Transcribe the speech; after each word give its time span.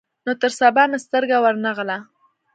نو 0.25 0.31
تر 0.41 0.51
سبا 0.59 0.83
مې 0.89 0.99
سترګه 1.05 1.37
ور 1.43 1.55
نه 1.65 1.71
غله. 1.77 1.97